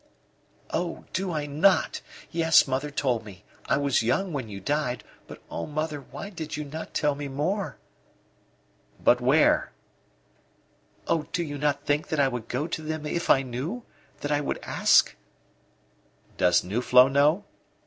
"Oh, 0.71 1.05
do 1.13 1.31
I 1.31 1.45
not! 1.45 2.01
Yes 2.31 2.67
mother 2.67 2.89
told 2.89 3.23
me. 3.23 3.43
I 3.67 3.77
was 3.77 4.01
young 4.01 4.33
when 4.33 4.49
you 4.49 4.59
died, 4.59 5.03
but, 5.27 5.43
O 5.51 5.67
mother, 5.67 6.01
why 6.01 6.31
did 6.31 6.57
you 6.57 6.63
not 6.63 6.95
tell 6.95 7.13
me 7.13 7.27
more?" 7.27 7.77
"But 8.99 9.21
where?" 9.21 9.73
"Oh, 11.07 11.27
do 11.31 11.43
you 11.43 11.59
not 11.59 11.85
think 11.85 12.07
that 12.07 12.19
I 12.19 12.29
would 12.29 12.47
go 12.47 12.65
to 12.65 12.81
them 12.81 13.05
if 13.05 13.29
I 13.29 13.43
knew 13.43 13.83
that 14.21 14.31
I 14.31 14.41
would 14.41 14.57
ask?" 14.63 15.15
"Does 16.35 16.63
Nuflo 16.63 17.07
know?" 17.07 17.43